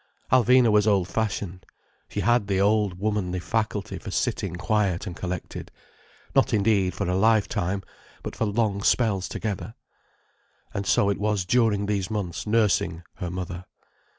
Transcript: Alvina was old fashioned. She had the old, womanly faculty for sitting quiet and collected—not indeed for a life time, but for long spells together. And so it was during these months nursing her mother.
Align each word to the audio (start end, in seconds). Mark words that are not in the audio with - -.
Alvina 0.31 0.71
was 0.71 0.87
old 0.87 1.07
fashioned. 1.07 1.63
She 2.09 2.21
had 2.21 2.47
the 2.47 2.59
old, 2.59 2.97
womanly 2.97 3.39
faculty 3.39 3.99
for 3.99 4.09
sitting 4.09 4.55
quiet 4.55 5.05
and 5.05 5.15
collected—not 5.15 6.53
indeed 6.55 6.95
for 6.95 7.07
a 7.07 7.15
life 7.15 7.47
time, 7.47 7.83
but 8.23 8.35
for 8.35 8.45
long 8.45 8.81
spells 8.81 9.29
together. 9.29 9.75
And 10.73 10.87
so 10.87 11.11
it 11.11 11.19
was 11.19 11.45
during 11.45 11.85
these 11.85 12.09
months 12.09 12.47
nursing 12.47 13.03
her 13.17 13.29
mother. 13.29 13.65